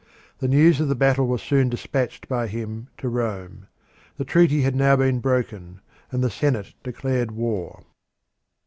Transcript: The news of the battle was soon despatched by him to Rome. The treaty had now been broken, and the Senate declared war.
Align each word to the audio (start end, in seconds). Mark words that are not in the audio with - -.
The 0.39 0.47
news 0.47 0.79
of 0.81 0.87
the 0.87 0.95
battle 0.95 1.27
was 1.27 1.43
soon 1.43 1.69
despatched 1.69 2.27
by 2.27 2.47
him 2.47 2.87
to 2.97 3.07
Rome. 3.07 3.67
The 4.17 4.25
treaty 4.25 4.63
had 4.63 4.75
now 4.75 4.95
been 4.95 5.19
broken, 5.19 5.79
and 6.09 6.23
the 6.23 6.31
Senate 6.31 6.73
declared 6.81 7.29
war. 7.29 7.83